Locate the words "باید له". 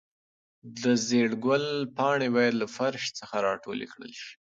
2.35-2.67